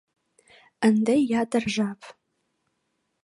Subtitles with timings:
[0.87, 2.01] —Ынде ятыр жап...